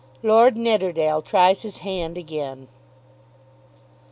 [0.23, 2.67] LORD NIDDERDALE TRIES HIS HAND AGAIN.